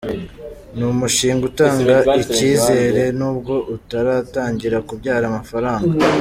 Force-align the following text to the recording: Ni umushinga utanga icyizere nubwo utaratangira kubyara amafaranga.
Ni 0.75 0.83
umushinga 0.91 1.43
utanga 1.51 1.93
icyizere 2.23 3.03
nubwo 3.19 3.53
utaratangira 3.75 4.77
kubyara 4.87 5.25
amafaranga. 5.31 5.91